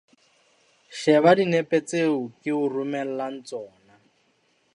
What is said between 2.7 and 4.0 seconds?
romellang tsona.